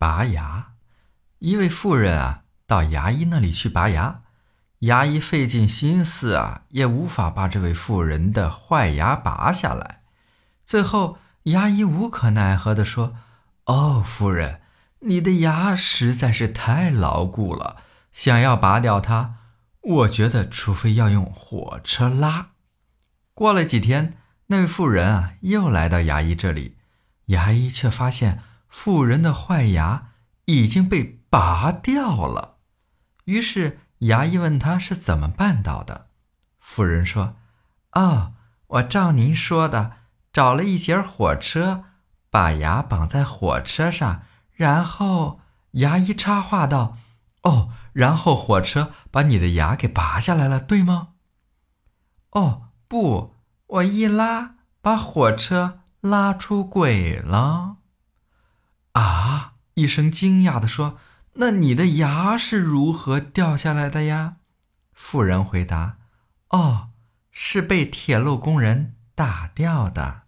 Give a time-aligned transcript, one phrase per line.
[0.00, 0.72] 拔牙。
[1.40, 4.22] 一位妇人啊，到牙医那里去拔牙，
[4.78, 10.00] 牙医费尽心思啊，也无法把这位妇人的坏牙拔下来。
[10.64, 13.14] 最后，牙医无可奈何地说
[13.66, 14.62] ：“哦，夫人，
[15.00, 17.76] 你的牙实在是太牢固了，
[18.10, 19.34] 想要拔掉它，
[19.82, 22.52] 我觉得除非要用火车拉。”
[23.34, 24.14] 过了几天。
[24.46, 26.76] 那位妇人啊，又来到牙医这里，
[27.26, 30.12] 牙医却发现妇人的坏牙
[30.46, 32.56] 已经被拔掉了。
[33.26, 36.06] 于是牙医问他是怎么办到的。
[36.58, 37.36] 妇人说
[37.92, 38.32] ：“哦，
[38.68, 39.96] 我照您说的，
[40.32, 41.84] 找了一节火车，
[42.30, 45.40] 把牙绑在火车上，然后……”
[45.74, 46.96] 牙医插话道
[47.44, 51.10] ：“哦，然后火车把你的牙给拔下来了，对吗
[52.32, 53.36] ？”“哦，不。”
[53.70, 57.76] 我一拉，把火车拉出轨了。
[59.74, 60.98] 一声惊讶地说
[61.34, 64.36] ：“那你的牙是如何掉下来的呀？”
[64.92, 65.98] 妇人回答
[66.50, 66.90] ：“哦，
[67.30, 70.22] 是被铁路工人打掉的。”